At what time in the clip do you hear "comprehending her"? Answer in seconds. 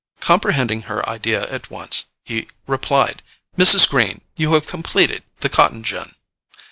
0.19-1.07